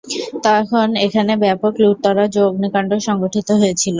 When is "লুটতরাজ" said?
1.81-2.33